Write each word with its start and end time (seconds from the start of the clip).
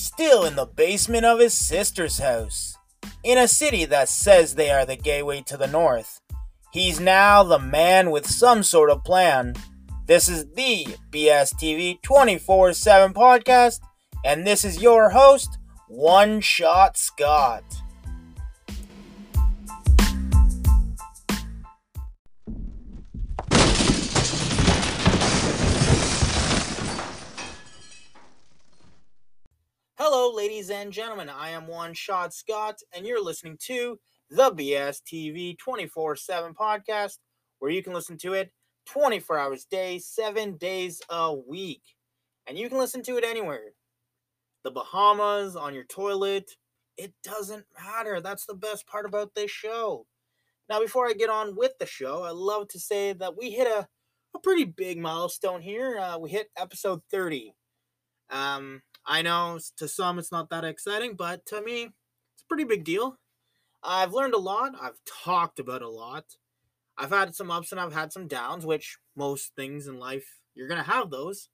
still 0.00 0.44
in 0.44 0.56
the 0.56 0.66
basement 0.66 1.24
of 1.24 1.38
his 1.38 1.54
sister's 1.54 2.18
house, 2.18 2.76
in 3.22 3.38
a 3.38 3.46
city 3.46 3.84
that 3.84 4.08
says 4.08 4.54
they 4.54 4.70
are 4.70 4.86
the 4.86 4.96
gateway 4.96 5.42
to 5.42 5.56
the 5.56 5.66
north. 5.66 6.20
He's 6.72 7.00
now 7.00 7.42
the 7.42 7.58
man 7.58 8.10
with 8.10 8.26
some 8.26 8.62
sort 8.62 8.90
of 8.90 9.04
plan. 9.04 9.54
This 10.06 10.28
is 10.28 10.46
the 10.54 10.86
BSTV 11.10 12.02
24 12.02 12.72
7 12.72 13.12
podcast, 13.12 13.80
and 14.24 14.46
this 14.46 14.64
is 14.64 14.82
your 14.82 15.10
host, 15.10 15.58
One 15.88 16.40
Shot 16.40 16.96
Scott. 16.96 17.64
Ladies 30.40 30.70
and 30.70 30.90
gentlemen. 30.90 31.28
I 31.28 31.50
am 31.50 31.66
One 31.66 31.92
Shot 31.92 32.32
Scott, 32.32 32.76
and 32.96 33.06
you're 33.06 33.22
listening 33.22 33.58
to 33.66 34.00
the 34.30 34.50
BS 34.50 35.02
TV 35.02 35.58
24 35.58 36.16
7 36.16 36.54
podcast, 36.54 37.18
where 37.58 37.70
you 37.70 37.82
can 37.82 37.92
listen 37.92 38.16
to 38.16 38.32
it 38.32 38.50
24 38.86 39.38
hours 39.38 39.66
a 39.66 39.76
day, 39.76 39.98
seven 39.98 40.56
days 40.56 41.02
a 41.10 41.34
week. 41.34 41.82
And 42.46 42.56
you 42.56 42.70
can 42.70 42.78
listen 42.78 43.02
to 43.02 43.18
it 43.18 43.24
anywhere 43.24 43.74
the 44.64 44.70
Bahamas, 44.70 45.56
on 45.56 45.74
your 45.74 45.84
toilet. 45.84 46.50
It 46.96 47.12
doesn't 47.22 47.66
matter. 47.78 48.22
That's 48.22 48.46
the 48.46 48.54
best 48.54 48.86
part 48.86 49.04
about 49.04 49.34
this 49.34 49.50
show. 49.50 50.06
Now, 50.70 50.80
before 50.80 51.06
I 51.06 51.12
get 51.12 51.28
on 51.28 51.54
with 51.54 51.72
the 51.78 51.86
show, 51.86 52.22
I 52.22 52.30
love 52.30 52.66
to 52.68 52.80
say 52.80 53.12
that 53.12 53.36
we 53.36 53.50
hit 53.50 53.66
a, 53.66 53.86
a 54.34 54.38
pretty 54.38 54.64
big 54.64 54.96
milestone 54.96 55.60
here. 55.60 55.98
Uh, 55.98 56.16
we 56.16 56.30
hit 56.30 56.48
episode 56.56 57.02
30. 57.10 57.52
Um, 58.30 58.80
I 59.10 59.22
know 59.22 59.58
to 59.78 59.88
some 59.88 60.20
it's 60.20 60.30
not 60.30 60.50
that 60.50 60.64
exciting, 60.64 61.16
but 61.16 61.44
to 61.46 61.60
me, 61.60 61.82
it's 61.82 62.42
a 62.44 62.46
pretty 62.48 62.62
big 62.62 62.84
deal. 62.84 63.18
I've 63.82 64.12
learned 64.12 64.34
a 64.34 64.38
lot. 64.38 64.76
I've 64.80 65.00
talked 65.04 65.58
about 65.58 65.82
a 65.82 65.88
lot. 65.88 66.24
I've 66.96 67.10
had 67.10 67.34
some 67.34 67.50
ups 67.50 67.72
and 67.72 67.80
I've 67.80 67.92
had 67.92 68.12
some 68.12 68.28
downs, 68.28 68.64
which 68.64 68.98
most 69.16 69.56
things 69.56 69.88
in 69.88 69.98
life, 69.98 70.38
you're 70.54 70.68
going 70.68 70.82
to 70.82 70.88
have 70.88 71.10
those. 71.10 71.48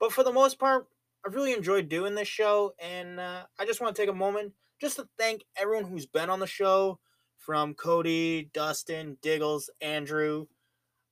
But 0.00 0.12
for 0.12 0.24
the 0.24 0.32
most 0.32 0.58
part, 0.58 0.86
I've 1.26 1.34
really 1.34 1.52
enjoyed 1.52 1.90
doing 1.90 2.14
this 2.14 2.26
show. 2.26 2.72
And 2.80 3.20
uh, 3.20 3.42
I 3.58 3.66
just 3.66 3.82
want 3.82 3.94
to 3.94 4.00
take 4.00 4.10
a 4.10 4.14
moment 4.14 4.54
just 4.80 4.96
to 4.96 5.06
thank 5.18 5.44
everyone 5.58 5.84
who's 5.84 6.06
been 6.06 6.30
on 6.30 6.40
the 6.40 6.46
show 6.46 7.00
from 7.36 7.74
Cody, 7.74 8.48
Dustin, 8.54 9.18
Diggles, 9.20 9.68
Andrew. 9.82 10.46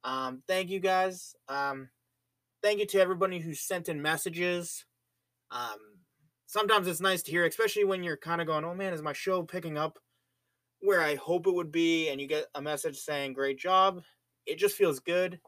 Um, 0.04 0.42
thank 0.48 0.70
you 0.70 0.80
guys. 0.80 1.36
Um, 1.50 1.90
thank 2.62 2.78
you 2.78 2.86
to 2.86 2.98
everybody 2.98 3.40
who 3.40 3.52
sent 3.52 3.90
in 3.90 4.00
messages. 4.00 4.86
Um, 5.52 5.78
sometimes 6.46 6.88
it's 6.88 7.00
nice 7.00 7.22
to 7.22 7.30
hear, 7.30 7.44
especially 7.46 7.84
when 7.84 8.02
you're 8.02 8.16
kind 8.16 8.40
of 8.40 8.46
going, 8.46 8.64
oh 8.64 8.74
man, 8.74 8.92
is 8.92 9.02
my 9.02 9.12
show 9.12 9.42
picking 9.42 9.76
up 9.76 9.98
where 10.80 11.00
I 11.00 11.14
hope 11.14 11.46
it 11.46 11.54
would 11.54 11.70
be? 11.70 12.08
And 12.08 12.20
you 12.20 12.26
get 12.26 12.46
a 12.54 12.62
message 12.62 12.98
saying, 12.98 13.34
great 13.34 13.58
job. 13.58 14.02
It 14.46 14.58
just 14.58 14.76
feels 14.76 14.98
good. 14.98 15.38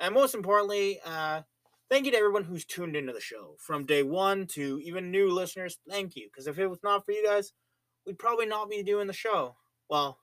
And 0.00 0.14
most 0.14 0.34
importantly, 0.34 0.98
uh, 1.04 1.42
thank 1.90 2.06
you 2.06 2.12
to 2.12 2.18
everyone 2.18 2.44
who's 2.44 2.64
tuned 2.64 2.96
into 2.96 3.12
the 3.12 3.20
show 3.20 3.54
from 3.58 3.86
day 3.86 4.02
one 4.02 4.46
to 4.48 4.80
even 4.82 5.10
new 5.10 5.30
listeners. 5.30 5.78
Thank 5.88 6.16
you. 6.16 6.28
Because 6.32 6.46
if 6.46 6.58
it 6.58 6.66
was 6.66 6.80
not 6.82 7.04
for 7.04 7.12
you 7.12 7.24
guys, 7.24 7.52
we'd 8.06 8.18
probably 8.18 8.46
not 8.46 8.70
be 8.70 8.82
doing 8.82 9.06
the 9.06 9.12
show. 9.12 9.56
Well, 9.88 10.18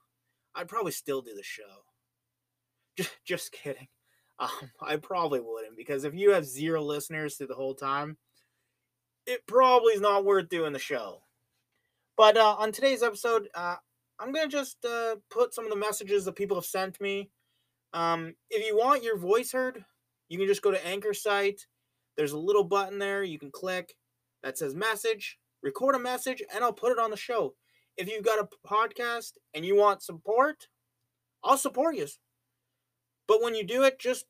I'd 0.54 0.68
probably 0.68 0.92
still 0.92 1.22
do 1.22 1.34
the 1.34 1.42
show. 1.42 1.62
Just, 2.96 3.10
just 3.24 3.52
kidding. 3.52 3.88
Um, 4.40 4.70
I 4.80 4.96
probably 4.96 5.40
wouldn't 5.40 5.76
because 5.76 6.04
if 6.04 6.14
you 6.14 6.30
have 6.30 6.46
zero 6.46 6.82
listeners 6.82 7.36
through 7.36 7.48
the 7.48 7.54
whole 7.54 7.74
time, 7.74 8.16
it 9.26 9.46
probably 9.46 9.94
is 9.94 10.00
not 10.00 10.24
worth 10.24 10.48
doing 10.48 10.72
the 10.72 10.78
show. 10.78 11.22
But 12.16 12.36
uh, 12.36 12.56
on 12.58 12.72
today's 12.72 13.02
episode, 13.02 13.48
uh, 13.54 13.76
I'm 14.18 14.32
gonna 14.32 14.48
just 14.48 14.84
uh, 14.84 15.16
put 15.30 15.54
some 15.54 15.64
of 15.64 15.70
the 15.70 15.76
messages 15.76 16.24
that 16.24 16.36
people 16.36 16.56
have 16.56 16.64
sent 16.66 17.00
me. 17.00 17.30
Um, 17.92 18.34
if 18.50 18.66
you 18.66 18.76
want 18.76 19.02
your 19.02 19.16
voice 19.16 19.52
heard, 19.52 19.84
you 20.28 20.38
can 20.38 20.46
just 20.46 20.62
go 20.62 20.70
to 20.70 20.86
Anchor 20.86 21.14
site. 21.14 21.66
There's 22.16 22.32
a 22.32 22.38
little 22.38 22.64
button 22.64 22.98
there 22.98 23.24
you 23.24 23.38
can 23.38 23.50
click 23.50 23.96
that 24.42 24.58
says 24.58 24.74
message, 24.74 25.38
record 25.62 25.94
a 25.94 25.98
message, 25.98 26.42
and 26.54 26.62
I'll 26.62 26.72
put 26.72 26.92
it 26.92 26.98
on 26.98 27.10
the 27.10 27.16
show. 27.16 27.54
If 27.96 28.08
you've 28.08 28.24
got 28.24 28.38
a 28.38 28.68
podcast 28.68 29.32
and 29.54 29.64
you 29.64 29.76
want 29.76 30.02
support, 30.02 30.68
I'll 31.42 31.56
support 31.56 31.96
you. 31.96 32.06
But 33.26 33.42
when 33.42 33.54
you 33.54 33.64
do 33.64 33.84
it, 33.84 33.98
just 33.98 34.26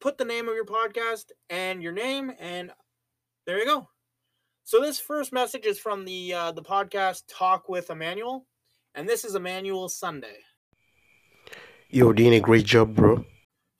put 0.00 0.18
the 0.18 0.24
name 0.24 0.48
of 0.48 0.54
your 0.54 0.64
podcast 0.64 1.26
and 1.48 1.82
your 1.82 1.92
name, 1.92 2.32
and 2.38 2.72
there 3.46 3.58
you 3.58 3.66
go. 3.66 3.88
So 4.64 4.80
this 4.80 5.00
first 5.00 5.32
message 5.32 5.66
is 5.66 5.80
from 5.80 6.04
the 6.04 6.32
uh, 6.32 6.52
the 6.52 6.62
podcast 6.62 7.24
Talk 7.28 7.68
with 7.68 7.90
Emmanuel, 7.90 8.46
and 8.94 9.08
this 9.08 9.24
is 9.24 9.34
Emmanuel 9.34 9.88
Sunday. 9.88 10.36
You're 11.90 12.14
doing 12.14 12.34
a 12.34 12.40
great 12.40 12.64
job, 12.64 12.94
bro. 12.94 13.24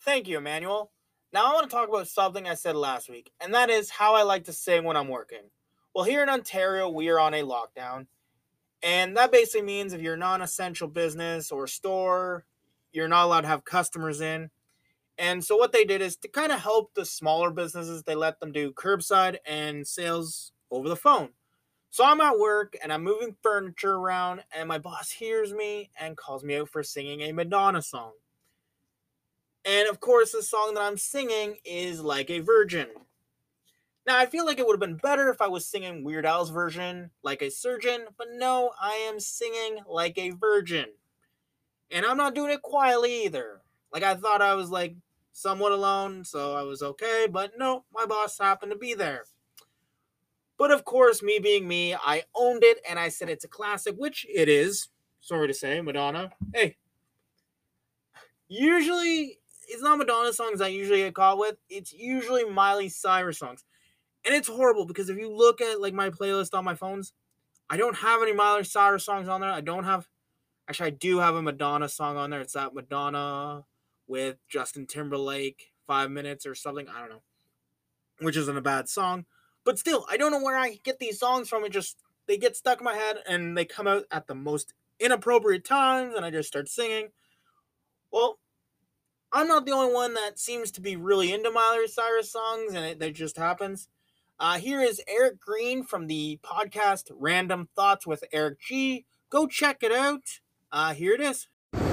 Thank 0.01 0.27
you, 0.27 0.39
Emmanuel. 0.39 0.91
Now 1.33 1.49
I 1.49 1.55
want 1.55 1.71
to 1.71 1.75
talk 1.75 1.89
about 1.89 2.09
something 2.09 2.49
I 2.49 2.55
said 2.55 2.75
last 2.75 3.09
week, 3.09 3.31
and 3.41 3.55
that 3.55 3.71
is 3.71 3.91
how 3.91 4.15
I 4.17 4.23
like 4.23 4.45
to 4.45 4.53
sing 4.53 4.83
when 4.83 4.97
I'm 4.97 5.09
working. 5.09 5.51
Well, 5.95 6.05
here 6.05 6.23
in 6.23 6.29
Ontario, 6.29 6.89
we 6.91 7.09
are 7.11 7.21
on 7.21 7.33
a 7.33 7.43
lockdown, 7.43 8.07
and 8.83 9.17
that 9.17 9.31
basically 9.31 9.63
means 9.63 9.93
if 9.93 10.03
you're 10.03 10.15
a 10.15 10.19
non-essential 10.19 10.89
business 10.89 11.53
or 11.53 11.69
store, 11.69 12.45
you're 12.93 13.09
not 13.09 13.25
allowed 13.25 13.43
to 13.43 13.49
have 13.49 13.65
customers 13.65 14.21
in. 14.21 14.51
And 15.17 15.45
so 15.45 15.57
what 15.57 15.71
they 15.71 15.85
did 15.85 16.03
is 16.03 16.17
to 16.17 16.29
kind 16.29 16.51
of 16.51 16.61
help 16.61 16.95
the 16.95 17.05
smaller 17.05 17.53
businesses, 17.53 18.03
they 18.03 18.17
let 18.17 18.41
them 18.41 18.51
do 18.51 18.73
curbside 18.73 19.37
and 19.47 19.87
sales 19.87 20.53
over 20.73 20.89
the 20.89 20.97
phone. 20.97 21.29
So 21.91 22.05
I'm 22.05 22.23
at 22.23 22.39
work 22.39 22.75
and 22.83 22.93
I'm 22.93 23.05
moving 23.05 23.37
furniture 23.43 23.93
around, 23.93 24.43
and 24.57 24.67
my 24.67 24.79
boss 24.79 25.11
hears 25.11 25.53
me 25.53 25.91
and 26.01 26.17
calls 26.17 26.43
me 26.43 26.57
out 26.57 26.71
for 26.71 26.83
singing 26.83 27.21
a 27.21 27.33
Madonna 27.33 27.83
song. 27.83 28.13
And 29.65 29.89
of 29.89 30.01
course, 30.01 30.33
the 30.33 30.43
song 30.43 30.73
that 30.75 30.83
I'm 30.83 30.97
singing 30.97 31.59
is 31.65 32.01
Like 32.01 32.31
a 32.31 32.41
Virgin. 32.41 32.89
Now, 34.07 34.19
I 34.19 34.27
feel 34.27 34.45
like 34.45 34.59
it 34.59 34.67
would 34.67 34.73
have 34.73 34.81
been 34.81 34.97
better 34.97 35.29
if 35.29 35.41
I 35.41 35.49
was 35.49 35.67
singing 35.67 36.03
Weird 36.03 36.27
Al's 36.27 36.51
version, 36.51 37.11
Like 37.23 37.43
a 37.43 37.51
Surgeon, 37.51 38.07
but 38.17 38.29
no, 38.33 38.73
I 38.81 38.95
am 38.95 39.21
singing 39.21 39.81
Like 39.87 40.19
a 40.19 40.31
Virgin. 40.31 40.87
And 41.91 42.07
I'm 42.07 42.17
not 42.17 42.35
doing 42.35 42.51
it 42.51 42.63
quietly 42.63 43.27
either. 43.27 43.61
Like, 43.93 44.03
I 44.03 44.15
thought 44.15 44.41
I 44.41 44.55
was 44.55 44.71
like 44.71 44.97
somewhat 45.33 45.73
alone, 45.73 46.25
so 46.25 46.55
I 46.55 46.63
was 46.63 46.83
okay, 46.83 47.27
but 47.31 47.53
no, 47.59 47.85
my 47.93 48.07
boss 48.07 48.39
happened 48.39 48.73
to 48.73 48.79
be 48.79 48.95
there. 48.95 49.27
But 50.63 50.71
of 50.71 50.85
course, 50.85 51.25
me 51.25 51.41
being 51.41 51.67
me, 51.67 51.93
I 51.93 52.23
owned 52.37 52.63
it 52.63 52.79
and 52.89 52.97
I 52.97 53.09
said 53.09 53.29
it's 53.29 53.45
a 53.45 53.49
classic, 53.49 53.97
which 53.99 54.25
it 54.33 54.49
is. 54.49 54.91
Sorry 55.21 55.49
to 55.49 55.55
say, 55.55 55.81
Madonna. 55.81 56.31
Hey, 56.55 56.77
usually 58.47 59.41
it's 59.67 59.83
not 59.83 59.99
Madonna 59.99 60.33
songs 60.33 60.61
I 60.61 60.69
usually 60.69 61.01
get 61.01 61.17
caught 61.17 61.39
with. 61.39 61.57
It's 61.69 61.93
usually 61.93 62.45
Miley 62.45 62.89
Cyrus 62.89 63.41
songs. 63.41 63.65
And 64.25 64.37
it's 64.37 64.47
horrible 64.47 64.87
because 64.87 65.11
if 65.11 65.19
you 65.19 65.35
look 65.35 65.61
at 65.61 65.81
like 65.81 65.95
my 65.95 66.11
playlist 66.11 66.57
on 66.57 66.65
my 66.65 66.77
phones, 66.77 67.13
I 67.69 67.77
don't 67.77 67.97
have 67.97 68.23
any 68.23 68.33
Miley 68.33 68.63
Cyrus 68.63 69.05
songs 69.05 69.27
on 69.27 69.41
there. 69.41 69.51
I 69.51 69.63
don't 69.63 69.83
have 69.83 70.07
actually 70.69 70.87
I 70.87 70.91
do 70.91 71.19
have 71.19 71.35
a 71.35 71.43
Madonna 71.43 71.89
song 71.89 72.17
on 72.17 72.31
there. 72.31 72.41
It's 72.41 72.53
that 72.53 72.73
Madonna 72.73 73.65
with 74.07 74.37
Justin 74.49 74.87
Timberlake, 74.87 75.73
five 75.89 76.13
minutes 76.13 76.47
or 76.47 76.55
something. 76.55 76.89
I 76.89 77.01
don't 77.01 77.11
know. 77.11 77.23
Which 78.21 78.37
isn't 78.37 78.57
a 78.57 78.63
bad 78.63 78.89
song. 78.89 79.27
But 79.65 79.79
still, 79.79 80.07
I 80.11 80.17
don't 80.17 80.33
know 80.33 80.43
where 80.43 80.59
I 80.59 80.79
get 80.83 80.99
these 80.99 81.19
songs 81.19 81.49
from. 81.49 81.65
It 81.65 81.73
just 81.73 81.97
they 82.27 82.37
get 82.37 82.57
stuck 82.57 82.81
in 82.81 82.85
my 82.85 82.95
head 82.95 83.19
and 83.29 83.57
they 83.57 83.65
come 83.65 83.87
out 83.87 84.05
at 84.11 84.27
the 84.27 84.35
most 84.35 84.75
inappropriate 84.99 85.65
times 85.65 86.15
and 86.15 86.25
I 86.25 86.31
just 86.31 86.49
start 86.49 86.69
singing. 86.69 87.09
Well, 88.13 88.39
I'm 89.33 89.49
not 89.49 89.65
the 89.65 89.73
only 89.73 89.93
one 89.93 90.15
that 90.15 90.39
seems 90.39 90.71
to 90.73 90.81
be 90.81 90.97
really 90.97 91.33
into 91.33 91.51
Miley 91.51 91.87
Cyrus 91.87 92.31
songs 92.31 92.75
and 92.75 93.03
it, 93.03 93.13
just 93.15 93.37
happens. 93.37 93.89
Uh, 94.39 94.59
here 94.59 94.81
is 94.81 95.01
Eric 95.09 95.41
Green 95.41 95.85
from 95.85 96.07
the 96.07 96.39
podcast 96.43 97.11
Random 97.15 97.69
Thoughts 97.75 98.07
with 98.07 98.25
Eric 98.33 98.61
G. 98.61 99.07
Go 99.31 99.47
check 99.47 99.83
it 99.83 99.93
out. 99.93 100.41
Uh, 100.71 100.95
here 100.95 101.15
it 101.15 101.21
is. 101.21 101.49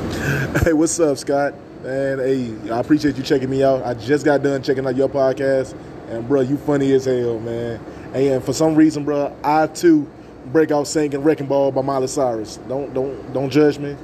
Hey, 0.63 0.73
what's 0.73 0.99
up, 0.99 1.17
Scott? 1.17 1.53
Man, 1.83 2.19
hey, 2.19 2.53
I 2.71 2.79
appreciate 2.79 3.15
you 3.15 3.23
checking 3.23 3.49
me 3.49 3.63
out. 3.63 3.83
I 3.83 3.93
just 3.93 4.25
got 4.25 4.43
done 4.43 4.61
checking 4.61 4.85
out 4.85 4.95
your 4.95 5.07
podcast, 5.07 5.75
and 6.09 6.27
bro, 6.27 6.41
you 6.41 6.57
funny 6.57 6.91
as 6.93 7.05
hell, 7.05 7.39
man. 7.39 7.79
And 8.13 8.43
for 8.43 8.53
some 8.53 8.75
reason, 8.75 9.05
bro, 9.05 9.35
I 9.43 9.67
too 9.67 10.09
break 10.47 10.71
out 10.71 10.87
singing 10.87 11.21
"Wrecking 11.23 11.47
Ball" 11.47 11.71
by 11.71 11.81
Miley 11.81 12.07
Cyrus. 12.07 12.57
Don't 12.67 12.93
don't 12.93 13.33
don't 13.33 13.49
judge 13.49 13.77
me. 13.79 13.95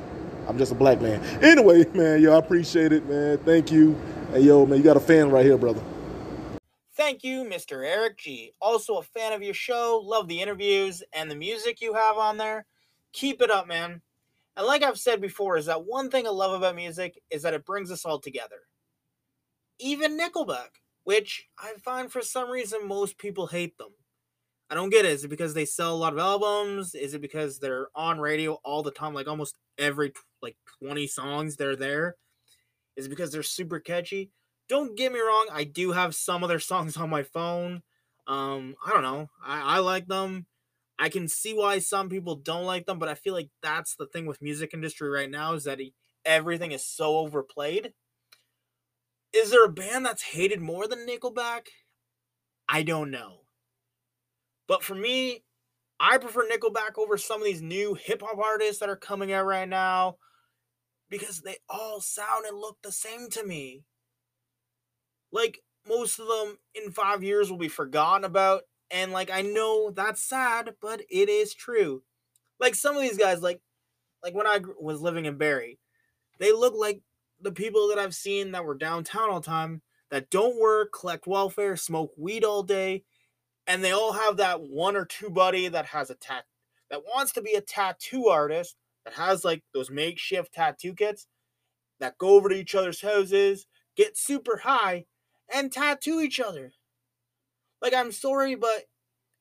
I'm 0.48 0.58
just 0.58 0.72
a 0.72 0.76
black 0.76 1.02
man. 1.02 1.22
Anyway, 1.44 1.86
man, 1.94 2.22
yo, 2.22 2.34
I 2.34 2.38
appreciate 2.38 2.92
it, 2.92 3.08
man. 3.10 3.38
Thank 3.40 3.72
you. 3.72 4.00
Hey, 4.32 4.42
yo, 4.42 4.66
man, 4.66 4.78
you 4.78 4.84
got 4.84 4.98
a 4.98 5.02
fan 5.02 5.32
right 5.32 5.46
here, 5.46 5.58
brother. 5.58 5.82
Thank 6.96 7.24
you, 7.24 7.44
Mr. 7.44 7.86
Eric 7.86 8.18
G. 8.18 8.54
Also 8.62 8.98
a 8.98 9.04
fan 9.04 9.34
of 9.34 9.42
your 9.42 9.54
show. 9.54 10.02
Love 10.04 10.28
the 10.28 10.42
interviews 10.42 11.04
and 11.12 11.30
the 11.30 11.36
music 11.36 11.82
you 11.82 11.94
have 11.94 12.18
on 12.18 12.38
there. 12.38 12.66
Keep 13.12 13.42
it 13.42 13.52
up, 13.52 13.68
man. 13.68 14.02
And 14.56 14.66
like 14.66 14.82
I've 14.84 15.00
said 15.00 15.20
before, 15.20 15.58
is 15.58 15.66
that 15.66 15.86
one 15.86 16.10
thing 16.10 16.26
I 16.26 16.30
love 16.30 16.54
about 16.54 16.76
music 16.76 17.22
is 17.30 17.42
that 17.42 17.54
it 17.54 17.66
brings 17.66 17.92
us 17.92 18.06
all 18.06 18.20
together. 18.20 18.62
Even 19.80 20.18
Nickelback 20.18 20.70
which 21.06 21.48
I 21.58 21.74
find 21.84 22.12
for 22.12 22.22
some 22.22 22.50
reason 22.52 22.88
most 22.88 23.18
people 23.18 23.48
hate 23.48 23.78
them. 23.78 23.92
I 24.70 24.76
don't 24.76 24.90
get 24.90 25.06
it. 25.06 25.12
Is 25.12 25.24
it 25.24 25.30
because 25.30 25.54
they 25.54 25.66
sell 25.66 25.94
a 25.94 25.98
lot 25.98 26.14
of 26.14 26.20
albums? 26.20 26.96
Is 26.96 27.14
it 27.14 27.22
because 27.22 27.60
they're 27.60 27.88
on 27.96 28.20
radio 28.20 28.56
all 28.64 28.84
the 28.84 28.92
time, 28.92 29.14
like 29.14 29.28
almost 29.28 29.58
every 29.78 30.12
like 30.42 30.58
20 30.84 31.08
songs 31.08 31.56
they're 31.56 31.76
there? 31.76 32.18
Is 32.96 33.06
it 33.06 33.10
because 33.10 33.32
they're 33.32 33.44
super 33.44 33.80
catchy? 33.80 34.32
Don't 34.68 34.98
get 34.98 35.14
me 35.14 35.20
wrong, 35.20 35.48
I 35.52 35.64
do 35.64 35.92
have 35.92 36.16
some 36.16 36.44
of 36.44 36.50
their 36.50 36.60
songs 36.72 36.98
on 36.98 37.10
my 37.10 37.24
phone. 37.24 37.84
Um, 38.28 38.76
I 38.86 38.92
don't 38.92 39.04
know. 39.04 39.30
I, 39.46 39.78
I 39.78 39.80
like 39.80 40.08
them. 40.08 40.48
I 40.98 41.10
can 41.10 41.28
see 41.28 41.54
why 41.54 41.80
some 41.80 42.10
people 42.10 42.36
don't 42.36 42.66
like 42.66 42.86
them, 42.86 43.00
but 43.00 43.10
I 43.10 43.16
feel 43.16 43.34
like 43.34 43.50
that's 43.62 43.96
the 43.96 44.08
thing 44.08 44.26
with 44.26 44.42
music 44.42 44.74
industry 44.74 45.10
right 45.10 45.30
now 45.30 45.54
is 45.54 45.66
that 45.66 45.80
everything 46.24 46.72
is 46.72 46.86
so 46.86 47.18
overplayed. 47.18 47.94
Is 49.36 49.52
there 49.52 49.66
a 49.66 49.70
band 49.70 50.06
that's 50.06 50.24
hated 50.24 50.62
more 50.62 50.88
than 50.88 51.06
Nickelback? 51.06 51.68
I 52.70 52.84
don't 52.84 53.12
know. 53.12 53.42
But 54.68 54.82
for 54.82 54.96
me, 54.96 55.44
I 56.00 56.18
prefer 56.18 56.48
Nickelback 56.48 56.98
over 56.98 57.18
some 57.18 57.42
of 57.42 57.46
these 57.46 57.62
new 57.62 57.96
hip 57.96 58.22
hop 58.22 58.40
artists 58.40 58.80
that 58.80 58.90
are 58.90 58.96
coming 58.96 59.34
out 59.34 59.46
right 59.46 59.68
now 59.68 60.18
because 61.10 61.42
they 61.42 61.58
all 61.70 62.02
sound 62.02 62.46
and 62.48 62.58
look 62.58 62.78
the 62.82 62.92
same 62.92 63.30
to 63.32 63.46
me. 63.46 63.84
Like 65.32 65.60
most 65.88 66.20
of 66.20 66.28
them 66.28 66.58
in 66.74 66.92
5 66.92 67.24
years 67.24 67.52
will 67.52 67.58
be 67.58 67.68
forgotten 67.68 68.24
about 68.24 68.64
and 68.90 69.12
like 69.12 69.30
I 69.32 69.42
know 69.42 69.92
that's 69.92 70.22
sad, 70.22 70.76
but 70.82 71.02
it 71.10 71.30
is 71.30 71.54
true. 71.54 72.04
Like 72.60 72.76
some 72.76 72.96
of 72.96 73.02
these 73.02 73.18
guys 73.18 73.42
like 73.42 73.62
like 74.24 74.34
when 74.34 74.48
I 74.48 74.62
was 74.80 75.02
living 75.02 75.26
in 75.26 75.38
Barrie, 75.38 75.80
they 76.40 76.52
look 76.52 76.74
like 76.76 77.02
the 77.40 77.52
people 77.52 77.88
that 77.90 78.00
I've 78.00 78.16
seen 78.16 78.52
that 78.52 78.66
were 78.66 78.76
downtown 78.76 79.30
all 79.30 79.40
the 79.40 79.46
time 79.46 79.82
that 80.12 80.30
don't 80.30 80.60
work, 80.60 80.94
collect 80.94 81.28
welfare, 81.28 81.76
smoke 81.76 82.12
weed 82.18 82.44
all 82.44 82.64
day, 82.64 83.04
and 83.68 83.84
they 83.84 83.92
all 83.92 84.14
have 84.14 84.38
that 84.38 84.62
one 84.62 84.96
or 84.96 85.06
two 85.06 85.30
buddy 85.30 85.68
that 85.68 85.88
has 85.88 86.10
a 86.10 86.16
tat 86.16 86.46
that 86.90 87.02
wants 87.04 87.32
to 87.34 87.42
be 87.42 87.54
a 87.54 87.62
tattoo 87.62 88.28
artist 88.28 88.76
that 89.04 89.16
has 89.16 89.44
like 89.44 89.64
those 89.74 89.90
makeshift 89.90 90.54
tattoo 90.54 90.94
kits 90.94 91.28
that 92.00 92.18
go 92.18 92.30
over 92.30 92.50
to 92.50 92.56
each 92.56 92.76
other's 92.76 93.02
houses, 93.02 93.66
get 93.96 94.18
super 94.18 94.58
high, 94.58 95.06
and 95.54 95.72
tattoo 95.72 96.20
each 96.22 96.40
other. 96.40 96.74
Like, 97.82 97.94
I'm 97.94 98.12
sorry, 98.12 98.56
but 98.56 98.84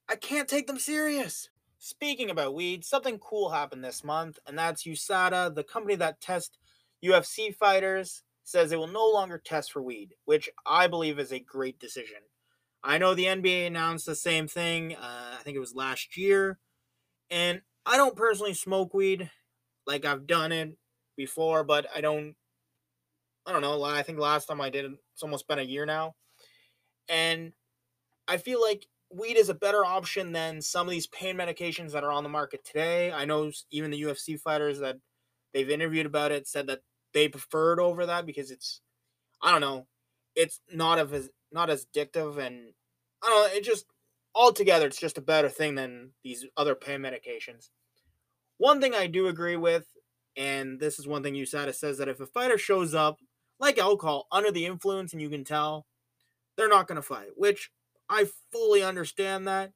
I 0.09 0.17
can't 0.17 0.49
take 0.49 0.67
them 0.67 0.79
serious. 0.79 1.51
Speaking 1.79 2.31
about 2.31 2.55
weed, 2.55 2.85
something 2.85 3.19
cool 3.19 3.51
happened 3.51 3.85
this 3.85 4.05
month, 4.05 4.39
and 4.47 4.59
that's 4.59 4.85
USADA, 4.85 5.55
the 5.55 5.65
company 5.65 5.97
that 5.97 6.21
tests 6.21 6.57
UFC 7.05 7.55
fighters, 7.55 8.23
says 8.45 8.71
they 8.71 8.77
will 8.77 8.87
no 8.87 9.07
longer 9.07 9.39
test 9.39 9.73
for 9.73 9.83
weed, 9.83 10.15
which 10.25 10.49
I 10.67 10.87
believe 10.87 11.19
is 11.19 11.33
a 11.33 11.39
great 11.39 11.79
decision. 11.79 12.19
I 12.83 12.99
know 12.99 13.15
the 13.15 13.25
NBA 13.25 13.67
announced 13.67 14.07
the 14.07 14.15
same 14.15 14.47
thing, 14.47 14.95
uh, 14.95 15.37
I 15.39 15.43
think 15.43 15.57
it 15.57 15.61
was 15.61 15.75
last 15.75 16.17
year, 16.17 16.59
and 17.31 17.63
I 17.87 17.97
don't 17.97 18.17
personally 18.17 18.55
smoke 18.55 18.93
weed. 18.93 19.31
Like, 19.87 20.05
I've 20.05 20.27
done 20.27 20.53
it 20.53 20.77
before, 21.17 21.65
but 21.65 21.87
I 21.95 22.01
don't. 22.01 22.35
I 23.47 23.53
don't 23.53 23.61
know. 23.61 23.83
I 23.83 24.03
think 24.03 24.19
last 24.19 24.47
time 24.47 24.61
I 24.63 24.71
did 24.71 24.87
it's 24.87 25.23
almost 25.23 25.47
been 25.47 25.59
a 25.59 25.63
year 25.63 25.85
now. 25.85 26.15
And 27.11 27.53
I 28.27 28.39
feel 28.39 28.61
like 28.61 28.87
weed 29.11 29.37
is 29.37 29.51
a 29.51 29.55
better 29.55 29.85
option 29.85 30.33
than 30.33 30.63
some 30.63 30.87
of 30.87 30.91
these 30.91 31.07
pain 31.09 31.37
medications 31.37 31.93
that 31.93 32.05
are 32.05 32.13
on 32.13 32.23
the 32.23 32.31
market 32.31 32.65
today. 32.65 33.13
I 33.13 33.27
know 33.27 33.53
even 33.71 33.91
the 33.91 34.03
UFC 34.03 34.41
fighters 34.41 34.79
that 34.81 34.97
they've 35.53 35.69
interviewed 35.69 36.07
about 36.07 36.33
it 36.33 36.49
said 36.49 36.67
that 36.69 36.81
they 37.15 37.29
preferred 37.29 37.81
over 37.81 38.07
that 38.07 38.27
because 38.27 38.51
it's 38.51 38.81
I 39.43 39.51
don't 39.53 39.61
know, 39.61 39.87
it's 40.35 40.61
not 40.73 40.99
of 40.99 41.15
as 41.15 41.31
not 41.53 41.71
as 41.71 41.87
addictive 41.87 42.39
and 42.39 42.73
I 43.23 43.29
don't 43.29 43.53
know, 43.53 43.57
it 43.57 43.65
just 43.65 43.87
altogether 44.35 44.87
it's 44.87 45.01
just 45.01 45.19
a 45.19 45.23
better 45.23 45.49
thing 45.49 45.77
than 45.77 46.11
these 46.23 46.45
other 46.57 46.75
pain 46.75 47.01
medications. 47.01 47.71
One 48.59 48.81
thing 48.81 48.95
I 48.95 49.07
do 49.07 49.29
agree 49.29 49.57
with, 49.57 49.87
and 50.37 50.79
this 50.79 50.99
is 50.99 51.07
one 51.07 51.23
thing 51.23 51.35
USADA 51.35 51.75
says 51.75 51.99
that 51.99 52.09
if 52.09 52.21
a 52.21 52.27
fighter 52.27 52.59
shows 52.59 52.95
up 52.95 53.19
like 53.59 53.79
alcohol 53.79 54.27
under 54.31 54.51
the 54.51 54.67
influence 54.67 55.13
and 55.13 55.23
you 55.23 55.31
can 55.31 55.45
tell, 55.45 55.87
they're 56.57 56.69
not 56.69 56.89
to 56.89 57.03
fight, 57.03 57.31
which 57.37 57.71
I 58.09 58.27
fully 58.53 58.83
understand 58.83 59.47
that. 59.49 59.73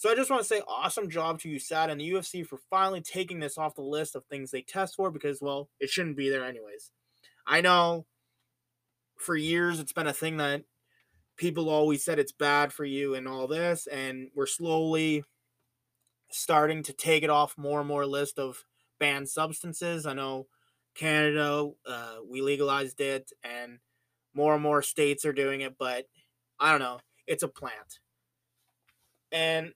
So 0.00 0.10
I 0.10 0.14
just 0.14 0.30
want 0.30 0.40
to 0.40 0.48
say 0.48 0.62
awesome 0.66 1.10
job 1.10 1.40
to 1.40 1.50
USADA 1.50 1.90
and 1.90 2.00
the 2.00 2.10
UFC 2.10 2.46
for 2.46 2.58
finally 2.70 3.02
taking 3.02 3.38
this 3.38 3.58
off 3.58 3.74
the 3.74 3.82
list 3.82 4.16
of 4.16 4.24
things 4.24 4.50
they 4.50 4.62
test 4.62 4.96
for 4.96 5.10
because, 5.10 5.42
well, 5.42 5.68
it 5.78 5.90
shouldn't 5.90 6.16
be 6.16 6.30
there 6.30 6.42
anyways. 6.42 6.90
I 7.46 7.60
know 7.60 8.06
for 9.18 9.36
years 9.36 9.78
it's 9.78 9.92
been 9.92 10.06
a 10.06 10.14
thing 10.14 10.38
that 10.38 10.62
people 11.36 11.68
always 11.68 12.02
said 12.02 12.18
it's 12.18 12.32
bad 12.32 12.72
for 12.72 12.86
you 12.86 13.14
and 13.14 13.28
all 13.28 13.46
this, 13.46 13.86
and 13.88 14.30
we're 14.34 14.46
slowly 14.46 15.22
starting 16.30 16.82
to 16.84 16.94
take 16.94 17.22
it 17.22 17.28
off 17.28 17.58
more 17.58 17.80
and 17.80 17.88
more 17.88 18.06
list 18.06 18.38
of 18.38 18.64
banned 18.98 19.28
substances. 19.28 20.06
I 20.06 20.14
know 20.14 20.46
Canada, 20.94 21.72
uh, 21.86 22.14
we 22.26 22.40
legalized 22.40 23.02
it, 23.02 23.32
and 23.44 23.80
more 24.32 24.54
and 24.54 24.62
more 24.62 24.80
states 24.80 25.26
are 25.26 25.34
doing 25.34 25.60
it, 25.60 25.76
but 25.78 26.06
I 26.58 26.70
don't 26.70 26.80
know 26.80 27.00
it's 27.26 27.42
a 27.42 27.48
plant. 27.48 27.98
And 29.30 29.74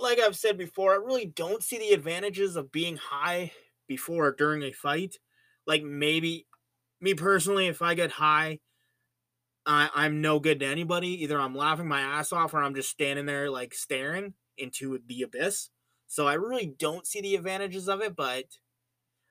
like 0.00 0.20
I've 0.20 0.36
said 0.36 0.58
before, 0.58 0.92
I 0.92 0.96
really 0.96 1.26
don't 1.26 1.62
see 1.62 1.78
the 1.78 1.92
advantages 1.92 2.56
of 2.56 2.72
being 2.72 2.96
high 2.96 3.52
before 3.86 4.26
or 4.26 4.32
during 4.32 4.62
a 4.62 4.72
fight. 4.72 5.16
Like 5.66 5.82
maybe 5.82 6.46
me 7.00 7.14
personally, 7.14 7.66
if 7.66 7.82
I 7.82 7.94
get 7.94 8.10
high, 8.10 8.60
I, 9.66 9.90
I'm 9.94 10.20
no 10.20 10.40
good 10.40 10.60
to 10.60 10.66
anybody. 10.66 11.22
Either 11.22 11.38
I'm 11.38 11.54
laughing 11.54 11.88
my 11.88 12.00
ass 12.00 12.32
off 12.32 12.54
or 12.54 12.62
I'm 12.62 12.74
just 12.74 12.90
standing 12.90 13.26
there 13.26 13.50
like 13.50 13.74
staring 13.74 14.34
into 14.56 14.98
the 15.06 15.22
abyss. 15.22 15.70
So 16.06 16.26
I 16.26 16.34
really 16.34 16.74
don't 16.78 17.06
see 17.06 17.20
the 17.20 17.34
advantages 17.34 17.88
of 17.88 18.00
it, 18.00 18.16
but 18.16 18.44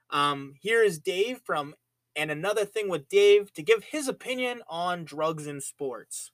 um 0.10 0.54
here 0.62 0.84
is 0.84 1.00
Dave 1.00 1.42
from 1.44 1.76
and 2.16 2.32
another 2.32 2.66
thing 2.66 2.88
with 2.88 3.10
Dave 3.10 3.52
to 3.54 3.62
give 3.62 3.84
his 3.84 4.08
opinion 4.08 4.62
on 4.70 5.04
drugs 5.04 5.48
in 5.48 5.60
sports. 5.60 6.32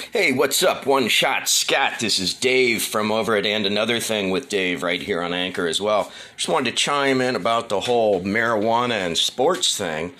Hey, 0.00 0.32
what's 0.32 0.62
up? 0.62 0.86
One 0.86 1.08
shot, 1.08 1.48
Scott. 1.48 1.94
This 1.98 2.20
is 2.20 2.32
Dave 2.32 2.82
from 2.82 3.10
over 3.10 3.34
at 3.34 3.44
And 3.44 3.66
Another 3.66 3.98
Thing 3.98 4.30
with 4.30 4.48
Dave 4.48 4.84
right 4.84 5.02
here 5.02 5.20
on 5.20 5.34
Anchor 5.34 5.66
as 5.66 5.80
well. 5.80 6.12
Just 6.36 6.48
wanted 6.48 6.70
to 6.70 6.76
chime 6.76 7.20
in 7.20 7.34
about 7.34 7.68
the 7.68 7.80
whole 7.80 8.22
marijuana 8.22 8.92
and 8.92 9.18
sports 9.18 9.76
thing. 9.76 10.14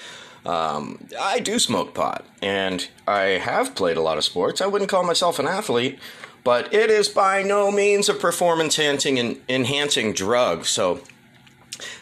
Um, 0.45 1.07
I 1.19 1.39
do 1.39 1.61
smoke 1.61 1.95
pot, 1.95 2.27
and 2.43 2.89
I 3.07 3.21
have 3.39 3.77
played 3.77 3.97
a 3.97 4.03
lot 4.03 4.19
of 4.19 4.25
sports. 4.25 4.61
I 4.61 4.67
wouldn't 4.67 4.91
call 4.91 5.05
myself 5.05 5.39
an 5.39 5.47
athlete, 5.47 5.99
but 6.43 6.75
it 6.75 6.91
is 6.91 7.09
by 7.09 7.43
no 7.45 7.71
means 7.71 8.09
a 8.09 8.15
performance 8.15 8.79
enhancing 8.79 9.19
and 9.19 9.41
enhancing 9.49 10.13
drug. 10.13 10.65
So, 10.67 11.01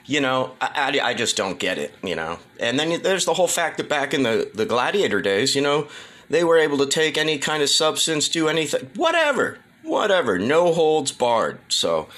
you 0.06 0.22
know, 0.22 0.54
I, 0.62 0.98
I 1.02 1.14
just 1.14 1.36
don't 1.36 1.58
get 1.58 1.76
it, 1.76 1.94
you 2.02 2.16
know. 2.16 2.38
And 2.58 2.80
then 2.80 3.02
there's 3.02 3.26
the 3.26 3.34
whole 3.34 3.48
fact 3.48 3.76
that 3.76 3.88
back 3.88 4.14
in 4.14 4.22
the, 4.22 4.50
the 4.54 4.64
gladiator 4.64 5.20
days, 5.20 5.54
you 5.54 5.60
know, 5.60 5.88
they 6.28 6.44
were 6.44 6.58
able 6.58 6.78
to 6.78 6.86
take 6.86 7.16
any 7.16 7.38
kind 7.38 7.62
of 7.62 7.70
substance, 7.70 8.28
do 8.28 8.48
anything, 8.48 8.90
whatever, 8.94 9.58
whatever, 9.82 10.38
no 10.38 10.72
holds 10.72 11.12
barred. 11.12 11.58
So 11.68 12.08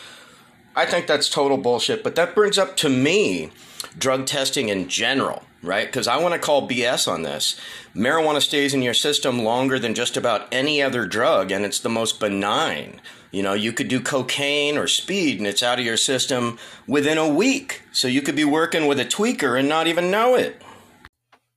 I 0.74 0.86
think 0.86 1.06
that's 1.06 1.28
total 1.28 1.58
bullshit. 1.58 2.02
But 2.02 2.14
that 2.16 2.34
brings 2.34 2.58
up 2.58 2.76
to 2.78 2.88
me 2.88 3.50
drug 3.98 4.26
testing 4.26 4.68
in 4.68 4.88
general, 4.88 5.42
right? 5.62 5.86
Because 5.86 6.08
I 6.08 6.18
want 6.18 6.34
to 6.34 6.40
call 6.40 6.68
BS 6.68 7.10
on 7.10 7.22
this. 7.22 7.58
Marijuana 7.94 8.40
stays 8.40 8.74
in 8.74 8.82
your 8.82 8.94
system 8.94 9.40
longer 9.40 9.78
than 9.78 9.94
just 9.94 10.16
about 10.16 10.46
any 10.52 10.80
other 10.80 11.06
drug, 11.06 11.50
and 11.50 11.64
it's 11.64 11.80
the 11.80 11.88
most 11.88 12.20
benign. 12.20 13.00
You 13.30 13.42
know, 13.42 13.54
you 13.54 13.72
could 13.72 13.88
do 13.88 14.00
cocaine 14.00 14.78
or 14.78 14.86
speed 14.86 15.38
and 15.38 15.46
it's 15.46 15.62
out 15.62 15.78
of 15.78 15.84
your 15.84 15.98
system 15.98 16.58
within 16.86 17.18
a 17.18 17.28
week. 17.28 17.82
So 17.92 18.08
you 18.08 18.22
could 18.22 18.36
be 18.36 18.44
working 18.44 18.86
with 18.86 18.98
a 18.98 19.04
tweaker 19.04 19.58
and 19.58 19.68
not 19.68 19.86
even 19.86 20.10
know 20.10 20.34
it. 20.34 20.62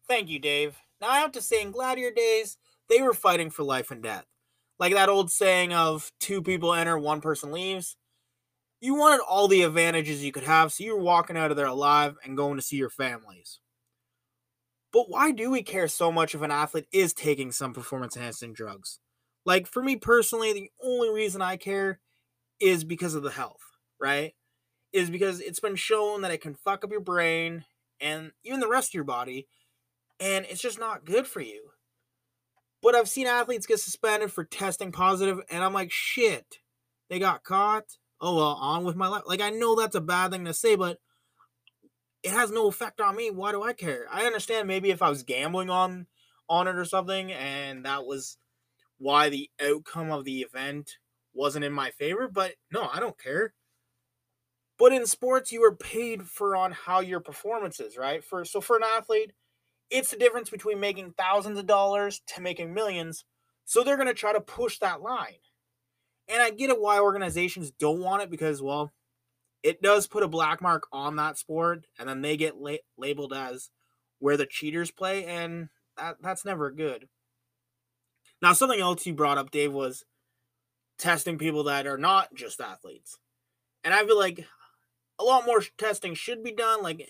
Thank 0.07 0.27
you, 0.29 0.39
Dave. 0.39 0.80
Now, 1.01 1.09
I 1.09 1.19
have 1.19 1.31
to 1.33 1.41
say, 1.41 1.61
in 1.61 1.71
Gladiator 1.71 2.13
days, 2.13 2.57
they 2.87 3.01
were 3.01 3.13
fighting 3.13 3.49
for 3.49 3.63
life 3.63 3.89
and 3.89 4.03
death. 4.03 4.25
Like 4.79 4.93
that 4.93 5.09
old 5.09 5.31
saying 5.31 5.73
of 5.73 6.11
two 6.19 6.41
people 6.41 6.73
enter, 6.73 6.97
one 6.97 7.21
person 7.21 7.51
leaves. 7.51 7.97
You 8.79 8.95
wanted 8.95 9.21
all 9.21 9.47
the 9.47 9.63
advantages 9.63 10.23
you 10.23 10.31
could 10.31 10.43
have, 10.43 10.71
so 10.71 10.83
you 10.83 10.95
were 10.95 11.03
walking 11.03 11.37
out 11.37 11.51
of 11.51 11.57
there 11.57 11.67
alive 11.67 12.15
and 12.23 12.37
going 12.37 12.57
to 12.57 12.63
see 12.63 12.77
your 12.77 12.89
families. 12.89 13.59
But 14.93 15.05
why 15.07 15.31
do 15.31 15.49
we 15.49 15.63
care 15.63 15.87
so 15.87 16.11
much 16.11 16.35
if 16.35 16.41
an 16.41 16.51
athlete 16.51 16.87
is 16.91 17.13
taking 17.13 17.51
some 17.51 17.73
performance 17.73 18.15
enhancing 18.15 18.53
drugs? 18.53 18.99
Like, 19.45 19.67
for 19.67 19.81
me 19.81 19.95
personally, 19.95 20.53
the 20.53 20.69
only 20.83 21.09
reason 21.09 21.41
I 21.41 21.57
care 21.57 21.99
is 22.59 22.83
because 22.83 23.15
of 23.15 23.23
the 23.23 23.31
health, 23.31 23.61
right? 23.99 24.33
Is 24.93 25.09
because 25.09 25.39
it's 25.39 25.59
been 25.59 25.75
shown 25.75 26.21
that 26.21 26.31
it 26.31 26.41
can 26.41 26.53
fuck 26.53 26.83
up 26.83 26.91
your 26.91 27.01
brain 27.01 27.65
and 27.99 28.31
even 28.43 28.59
the 28.59 28.67
rest 28.67 28.89
of 28.89 28.95
your 28.95 29.03
body 29.03 29.47
and 30.21 30.45
it's 30.45 30.61
just 30.61 30.79
not 30.79 31.03
good 31.03 31.27
for 31.27 31.41
you. 31.41 31.71
But 32.81 32.95
I've 32.95 33.09
seen 33.09 33.27
athletes 33.27 33.65
get 33.65 33.79
suspended 33.79 34.31
for 34.31 34.45
testing 34.45 34.91
positive, 34.91 35.41
and 35.49 35.63
I'm 35.63 35.73
like, 35.73 35.91
shit, 35.91 36.59
they 37.09 37.19
got 37.19 37.43
caught. 37.43 37.97
Oh 38.21 38.35
well, 38.35 38.57
on 38.61 38.83
with 38.83 38.95
my 38.95 39.07
life. 39.07 39.23
Like 39.25 39.41
I 39.41 39.49
know 39.49 39.75
that's 39.75 39.95
a 39.95 40.01
bad 40.01 40.31
thing 40.31 40.45
to 40.45 40.53
say, 40.53 40.75
but 40.75 40.99
it 42.23 42.31
has 42.31 42.51
no 42.51 42.67
effect 42.67 43.01
on 43.01 43.15
me. 43.15 43.31
Why 43.31 43.51
do 43.51 43.63
I 43.63 43.73
care? 43.73 44.05
I 44.11 44.25
understand 44.25 44.67
maybe 44.67 44.91
if 44.91 45.01
I 45.01 45.09
was 45.09 45.23
gambling 45.23 45.71
on 45.71 46.05
on 46.47 46.67
it 46.67 46.75
or 46.75 46.85
something, 46.85 47.31
and 47.31 47.85
that 47.85 48.05
was 48.05 48.37
why 48.99 49.29
the 49.29 49.49
outcome 49.63 50.11
of 50.11 50.23
the 50.23 50.41
event 50.41 50.97
wasn't 51.33 51.65
in 51.65 51.73
my 51.73 51.89
favor, 51.89 52.29
but 52.31 52.53
no, 52.71 52.87
I 52.93 52.99
don't 52.99 53.19
care. 53.19 53.53
But 54.77 54.93
in 54.93 55.07
sports, 55.07 55.51
you 55.51 55.63
are 55.63 55.75
paid 55.75 56.23
for 56.23 56.55
on 56.55 56.71
how 56.71 56.99
your 56.99 57.19
performance 57.19 57.79
is, 57.79 57.97
right? 57.97 58.23
For 58.23 58.45
so 58.45 58.61
for 58.61 58.77
an 58.77 58.83
athlete, 58.83 59.31
it's 59.91 60.11
the 60.11 60.17
difference 60.17 60.49
between 60.49 60.79
making 60.79 61.13
thousands 61.17 61.59
of 61.59 61.67
dollars 61.67 62.21
to 62.27 62.41
making 62.41 62.73
millions. 62.73 63.25
So 63.65 63.83
they're 63.83 63.97
going 63.97 64.07
to 64.07 64.13
try 64.13 64.33
to 64.33 64.41
push 64.41 64.79
that 64.79 65.01
line. 65.01 65.35
And 66.27 66.41
I 66.41 66.49
get 66.49 66.69
it 66.69 66.79
why 66.79 66.99
organizations 66.99 67.71
don't 67.71 67.99
want 67.99 68.23
it 68.23 68.31
because, 68.31 68.61
well, 68.61 68.91
it 69.63 69.81
does 69.81 70.07
put 70.07 70.23
a 70.23 70.27
black 70.27 70.61
mark 70.61 70.87
on 70.91 71.17
that 71.17 71.37
sport, 71.37 71.85
and 71.99 72.09
then 72.09 72.21
they 72.21 72.37
get 72.37 72.57
la- 72.57 72.77
labeled 72.97 73.33
as 73.33 73.69
where 74.19 74.37
the 74.37 74.45
cheaters 74.45 74.91
play, 74.91 75.25
and 75.25 75.69
that, 75.97 76.17
that's 76.21 76.45
never 76.45 76.71
good. 76.71 77.07
Now, 78.41 78.53
something 78.53 78.79
else 78.79 79.05
you 79.05 79.13
brought 79.13 79.37
up, 79.37 79.51
Dave, 79.51 79.73
was 79.73 80.03
testing 80.97 81.37
people 81.37 81.63
that 81.65 81.85
are 81.85 81.97
not 81.97 82.33
just 82.33 82.61
athletes. 82.61 83.17
And 83.83 83.93
I 83.93 84.05
feel 84.05 84.17
like 84.17 84.45
a 85.19 85.23
lot 85.23 85.45
more 85.45 85.61
testing 85.77 86.13
should 86.13 86.43
be 86.43 86.51
done. 86.51 86.81
Like 86.81 87.07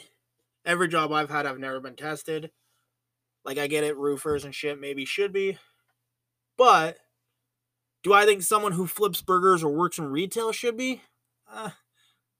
every 0.66 0.88
job 0.88 1.12
I've 1.12 1.30
had, 1.30 1.46
I've 1.46 1.60
never 1.60 1.80
been 1.80 1.96
tested. 1.96 2.52
Like 3.44 3.58
I 3.58 3.68
get 3.68 3.84
it, 3.84 3.98
roofers 3.98 4.46
and 4.46 4.54
shit 4.54 4.80
maybe 4.80 5.06
should 5.06 5.34
be. 5.34 5.58
But 6.58 6.98
do 8.04 8.14
I 8.14 8.26
think 8.26 8.44
someone 8.44 8.74
who 8.74 8.88
flips 8.88 9.22
burgers 9.22 9.64
or 9.64 9.74
works 9.74 9.98
in 9.98 10.06
retail 10.06 10.52
should 10.52 10.78
be? 10.78 11.02
Uh, 11.52 11.72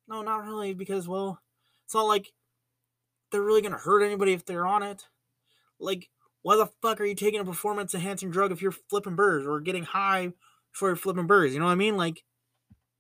no, 0.08 0.22
not 0.22 0.46
really, 0.46 0.74
because 0.74 1.08
well, 1.08 1.40
it's 1.86 1.94
not 1.94 2.04
like 2.04 2.34
they're 3.32 3.42
really 3.42 3.62
gonna 3.62 3.78
hurt 3.78 4.04
anybody 4.04 4.34
if 4.34 4.46
they're 4.46 4.66
on 4.66 4.84
it. 4.84 5.08
Like, 5.80 6.10
why 6.44 6.56
the 6.56 6.70
fuck 6.82 7.02
are 7.02 7.06
you 7.06 7.16
taking 7.16 7.40
a 7.40 7.46
performance 7.46 7.94
enhancing 7.94 8.32
drug 8.32 8.52
if 8.52 8.62
you're 8.62 8.72
flipping 8.72 9.16
burgers 9.16 9.48
or 9.48 9.60
getting 9.60 9.84
high 9.84 10.34
before 10.72 10.90
you're 10.90 10.96
flipping 10.96 11.28
burgers? 11.28 11.54
You 11.54 11.60
know 11.60 11.66
what 11.66 11.72
I 11.72 11.76
mean? 11.76 11.98
Like, 11.98 12.24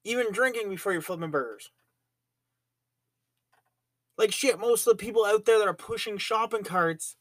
even 0.03 0.31
drinking 0.31 0.69
before 0.69 0.91
you're 0.91 1.01
flipping 1.01 1.31
burgers. 1.31 1.69
Like 4.17 4.31
shit, 4.31 4.59
most 4.59 4.87
of 4.87 4.97
the 4.97 5.03
people 5.03 5.25
out 5.25 5.45
there 5.45 5.59
that 5.59 5.67
are 5.67 5.73
pushing 5.73 6.17
shopping 6.17 6.63
carts, 6.63 7.15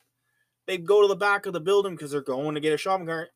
they 0.71 0.79
go 0.79 1.03
to 1.03 1.09
the 1.09 1.17
back 1.17 1.47
of 1.47 1.53
the 1.53 1.61
building 1.61 1.97
because 1.97 2.13
they're 2.13 2.23
going 2.23 2.55
to 2.55 2.61
get 2.61 2.73
a 2.73 2.79
shopping 2.79 3.07
cart 3.07 3.31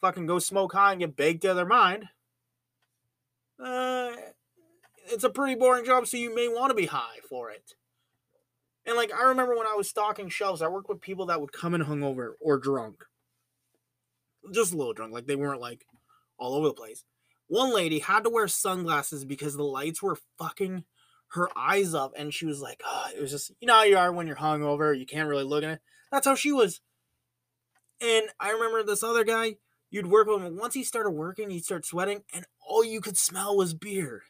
fucking 0.00 0.26
go 0.26 0.38
smoke 0.38 0.72
high 0.72 0.92
and 0.92 1.00
get 1.00 1.16
baked 1.16 1.44
out 1.44 1.50
of 1.50 1.56
their 1.56 1.66
mind, 1.66 2.06
uh, 3.62 4.12
it's 5.06 5.24
a 5.24 5.30
pretty 5.30 5.54
boring 5.54 5.84
job, 5.84 6.06
so 6.06 6.16
you 6.16 6.34
may 6.34 6.48
want 6.48 6.70
to 6.70 6.74
be 6.74 6.86
high 6.86 7.18
for 7.28 7.50
it. 7.50 7.74
And 8.86 8.96
like 8.96 9.12
I 9.12 9.24
remember 9.24 9.56
when 9.56 9.66
I 9.66 9.74
was 9.74 9.88
stocking 9.88 10.28
shelves, 10.28 10.62
I 10.62 10.68
worked 10.68 10.88
with 10.88 11.00
people 11.00 11.26
that 11.26 11.40
would 11.40 11.52
come 11.52 11.74
in 11.74 11.84
hungover 11.84 12.32
or 12.40 12.58
drunk. 12.58 13.04
Just 14.52 14.72
a 14.72 14.76
little 14.76 14.94
drunk, 14.94 15.12
like 15.12 15.26
they 15.26 15.36
weren't 15.36 15.60
like 15.60 15.84
all 16.38 16.54
over 16.54 16.68
the 16.68 16.74
place. 16.74 17.04
One 17.46 17.74
lady 17.74 17.98
had 17.98 18.24
to 18.24 18.30
wear 18.30 18.48
sunglasses 18.48 19.24
because 19.24 19.56
the 19.56 19.64
lights 19.64 20.02
were 20.02 20.16
fucking 20.38 20.84
her 21.32 21.50
eyes 21.54 21.94
up, 21.94 22.14
and 22.16 22.32
she 22.32 22.46
was 22.46 22.60
like, 22.60 22.80
oh, 22.84 23.10
it 23.14 23.20
was 23.20 23.30
just 23.30 23.52
you 23.60 23.66
know 23.66 23.74
how 23.74 23.84
you 23.84 23.98
are 23.98 24.12
when 24.12 24.26
you're 24.26 24.36
hungover, 24.36 24.98
you 24.98 25.04
can't 25.04 25.28
really 25.28 25.44
look 25.44 25.62
at 25.62 25.70
it. 25.70 25.80
That's 26.10 26.26
how 26.26 26.34
she 26.34 26.52
was. 26.52 26.80
And 28.00 28.26
I 28.38 28.50
remember 28.50 28.82
this 28.82 29.02
other 29.02 29.24
guy, 29.24 29.56
you'd 29.90 30.06
work 30.06 30.26
with 30.26 30.42
him. 30.42 30.56
Once 30.56 30.74
he 30.74 30.84
started 30.84 31.10
working, 31.10 31.50
he'd 31.50 31.64
start 31.64 31.84
sweating, 31.84 32.22
and 32.32 32.46
all 32.66 32.84
you 32.84 33.00
could 33.00 33.18
smell 33.18 33.56
was 33.56 33.74
beer. 33.74 34.22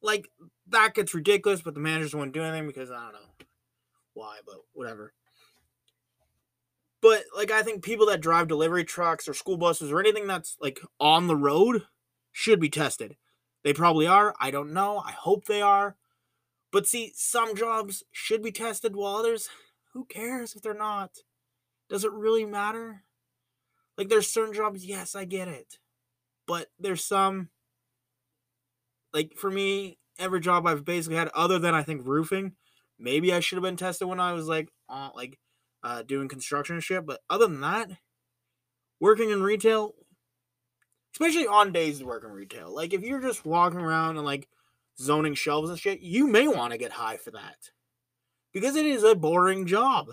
Like 0.00 0.28
that 0.68 0.94
gets 0.94 1.14
ridiculous, 1.14 1.62
but 1.62 1.74
the 1.74 1.80
managers 1.80 2.14
wouldn't 2.14 2.34
do 2.34 2.42
anything 2.42 2.66
because 2.66 2.90
I 2.90 3.02
don't 3.04 3.14
know 3.14 3.46
why, 4.14 4.38
but 4.46 4.56
whatever. 4.72 5.12
But 7.00 7.24
like 7.36 7.50
I 7.50 7.62
think 7.62 7.82
people 7.82 8.06
that 8.06 8.20
drive 8.20 8.48
delivery 8.48 8.84
trucks 8.84 9.28
or 9.28 9.34
school 9.34 9.56
buses 9.56 9.90
or 9.90 10.00
anything 10.00 10.26
that's 10.26 10.56
like 10.60 10.80
on 11.00 11.26
the 11.26 11.36
road 11.36 11.82
should 12.32 12.60
be 12.60 12.68
tested. 12.68 13.16
They 13.64 13.72
probably 13.72 14.06
are. 14.06 14.34
I 14.40 14.50
don't 14.50 14.72
know. 14.72 14.98
I 14.98 15.12
hope 15.12 15.46
they 15.46 15.60
are. 15.60 15.96
But 16.70 16.86
see, 16.86 17.12
some 17.16 17.56
jobs 17.56 18.04
should 18.12 18.42
be 18.42 18.52
tested 18.52 18.94
while 18.94 19.16
others, 19.16 19.48
who 19.92 20.04
cares 20.04 20.54
if 20.54 20.62
they're 20.62 20.74
not? 20.74 21.10
Does 21.88 22.04
it 22.04 22.12
really 22.12 22.44
matter? 22.44 23.04
Like 23.96 24.08
there's 24.08 24.30
certain 24.30 24.54
jobs, 24.54 24.84
yes, 24.84 25.14
I 25.14 25.24
get 25.24 25.48
it. 25.48 25.78
But 26.46 26.68
there's 26.78 27.04
some 27.04 27.50
like 29.12 29.34
for 29.36 29.50
me, 29.50 29.98
every 30.18 30.40
job 30.40 30.66
I've 30.66 30.84
basically 30.84 31.16
had 31.16 31.28
other 31.34 31.58
than 31.58 31.74
I 31.74 31.82
think 31.82 32.06
roofing, 32.06 32.52
maybe 32.98 33.32
I 33.32 33.40
should 33.40 33.56
have 33.56 33.62
been 33.62 33.76
tested 33.76 34.08
when 34.08 34.20
I 34.20 34.32
was 34.32 34.46
like 34.46 34.68
on 34.88 35.12
like 35.14 35.38
uh 35.82 36.02
doing 36.02 36.28
construction 36.28 36.76
and 36.76 36.82
shit, 36.82 37.06
but 37.06 37.20
other 37.28 37.46
than 37.46 37.60
that, 37.60 37.90
working 39.00 39.30
in 39.30 39.42
retail, 39.42 39.94
especially 41.14 41.46
on 41.46 41.72
days 41.72 41.98
to 41.98 42.06
work 42.06 42.24
in 42.24 42.30
retail, 42.30 42.74
like 42.74 42.92
if 42.92 43.02
you're 43.02 43.20
just 43.20 43.44
walking 43.44 43.80
around 43.80 44.16
and 44.16 44.26
like 44.26 44.48
zoning 45.00 45.34
shelves 45.34 45.70
and 45.70 45.78
shit, 45.78 46.00
you 46.00 46.26
may 46.26 46.48
want 46.48 46.72
to 46.72 46.78
get 46.78 46.92
high 46.92 47.16
for 47.16 47.30
that. 47.32 47.70
Because 48.58 48.74
it 48.74 48.86
is 48.86 49.04
a 49.04 49.14
boring 49.14 49.66
job. 49.66 50.08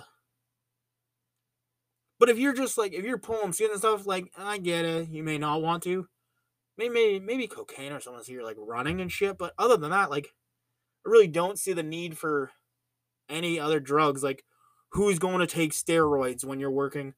But 2.20 2.30
if 2.30 2.38
you're 2.38 2.54
just 2.54 2.78
like 2.78 2.94
if 2.94 3.04
you're 3.04 3.18
pulling 3.18 3.54
skin 3.54 3.72
and 3.72 3.80
stuff, 3.80 4.06
like 4.06 4.32
I 4.38 4.60
get 4.60 4.86
it, 4.86 5.10
you 5.10 5.24
may 5.24 5.40
not 5.40 5.64
want 5.64 5.82
to. 5.84 6.08
Maybe 6.78 7.20
maybe 7.20 7.48
cocaine 7.48 7.92
or 7.92 8.00
something 8.00 8.24
so 8.24 8.32
you're 8.32 8.44
like 8.44 8.58
running 8.60 9.02
and 9.02 9.12
shit. 9.12 9.40
But 9.40 9.54
other 9.58 9.78
than 9.78 9.90
that, 9.90 10.12
like 10.12 10.28
I 11.06 11.10
really 11.10 11.28
don't 11.28 11.58
see 11.58 11.74
the 11.74 11.82
need 11.82 12.20
for 12.20 12.52
any 13.30 13.60
other 13.60 13.80
drugs. 13.80 14.24
Like 14.24 14.44
who's 14.92 15.18
going 15.18 15.40
to 15.40 15.48
take 15.48 15.74
steroids 15.74 16.46
when 16.46 16.60
you're 16.60 16.70
working 16.70 17.16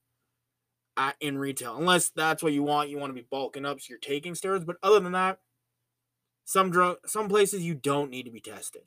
at, 0.95 1.17
in 1.19 1.37
retail? 1.37 1.75
Unless 1.75 2.11
that's 2.11 2.41
what 2.41 2.53
you 2.53 2.63
want. 2.63 2.89
You 2.89 2.99
want 2.99 3.09
to 3.09 3.21
be 3.21 3.27
bulking 3.29 3.65
up, 3.65 3.81
so 3.81 3.87
you're 3.89 3.99
taking 3.99 4.33
steroids. 4.33 4.65
But 4.65 4.77
other 4.81 5.01
than 5.01 5.11
that, 5.11 5.39
some 6.45 6.71
drug 6.71 6.99
some 7.05 7.27
places 7.27 7.63
you 7.63 7.75
don't 7.75 8.11
need 8.11 8.23
to 8.23 8.31
be 8.31 8.39
tested. 8.39 8.83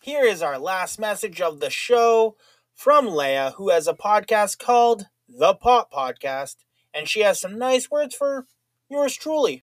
Here 0.00 0.24
is 0.24 0.42
our 0.42 0.58
last 0.60 1.00
message 1.00 1.40
of 1.40 1.58
the 1.58 1.70
show 1.70 2.36
from 2.72 3.08
Leah, 3.08 3.54
who 3.56 3.70
has 3.70 3.88
a 3.88 3.94
podcast 3.94 4.58
called 4.58 5.08
the 5.28 5.54
Pop 5.54 5.92
Podcast, 5.92 6.54
and 6.94 7.08
she 7.08 7.20
has 7.20 7.40
some 7.40 7.58
nice 7.58 7.90
words 7.90 8.14
for 8.14 8.46
yours 8.88 9.16
truly. 9.16 9.64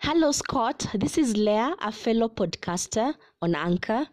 Hello, 0.00 0.32
Scott. 0.32 0.86
This 0.94 1.18
is 1.18 1.36
Leah, 1.36 1.76
a 1.82 1.92
fellow 1.92 2.30
podcaster 2.30 3.14
on 3.42 3.54
Anchor. 3.54 4.08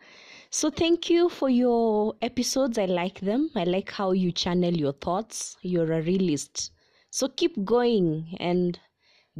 So, 0.49 0.69
thank 0.69 1.09
you 1.09 1.29
for 1.29 1.49
your 1.49 2.15
episodes. 2.21 2.77
I 2.77 2.85
like 2.85 3.21
them. 3.21 3.49
I 3.55 3.63
like 3.63 3.91
how 3.91 4.11
you 4.11 4.33
channel 4.33 4.73
your 4.73 4.93
thoughts. 4.93 5.55
You're 5.61 5.93
a 5.93 6.01
realist. 6.01 6.71
So, 7.11 7.29
keep 7.29 7.63
going 7.63 8.35
and 8.41 8.77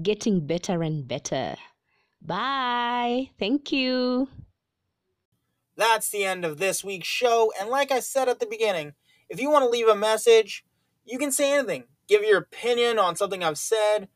getting 0.02 0.48
better 0.48 0.82
and 0.82 1.06
better. 1.08 1.56
Bye. 2.22 3.32
Thank 3.38 3.74
you. 3.74 4.30
That's 5.76 6.10
the 6.10 6.24
end 6.24 6.46
of 6.46 6.58
this 6.58 6.84
week's 6.84 7.08
show. 7.08 7.52
And 7.60 7.70
like 7.70 7.92
I 7.92 8.00
said 8.00 8.30
at 8.30 8.40
the 8.40 8.46
beginning, 8.46 8.94
if 9.30 9.40
you 9.40 9.50
want 9.50 9.64
to 9.64 9.70
leave 9.70 9.88
a 9.88 9.96
message, 9.96 10.64
you 11.06 11.18
can 11.18 11.32
say 11.32 11.54
anything. 11.54 11.86
Give 12.08 12.24
your 12.24 12.40
opinion 12.40 13.00
on 13.00 13.16
something 13.16 13.44
I've 13.44 13.58
said, 13.58 14.08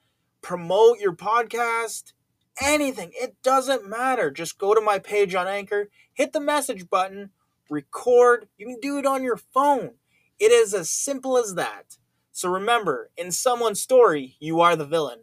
promote 0.41 0.99
your 0.99 1.13
podcast, 1.13 2.13
anything. 2.61 3.11
It 3.13 3.35
doesn't 3.43 3.87
matter. 3.87 4.29
Just 4.29 4.57
go 4.57 4.73
to 4.73 4.81
my 4.81 4.99
page 4.99 5.33
on 5.35 5.47
Anchor, 5.47 5.89
hit 6.13 6.33
the 6.33 6.39
message 6.39 6.89
button, 6.89 7.31
record. 7.69 8.47
You 8.57 8.67
can 8.67 8.79
do 8.79 8.97
it 8.97 9.05
on 9.05 9.23
your 9.23 9.37
phone. 9.37 9.91
It 10.39 10.51
is 10.51 10.73
as 10.73 10.89
simple 10.89 11.37
as 11.37 11.55
that. 11.55 11.97
So 12.31 12.49
remember, 12.49 13.09
in 13.17 13.31
someone's 13.31 13.81
story, 13.81 14.35
you 14.39 14.61
are 14.61 14.75
the 14.75 14.85
villain. 14.85 15.21